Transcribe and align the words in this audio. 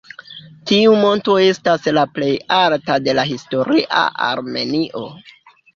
Tiu 0.71 0.95
monto 1.03 1.35
estas 1.49 1.85
la 1.99 2.07
plej 2.17 2.31
alta 2.57 2.99
de 3.09 3.17
la 3.21 3.29
historia 3.35 4.05
Armenio. 4.33 5.07